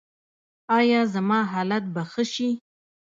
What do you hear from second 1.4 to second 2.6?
حالت به ښه شي؟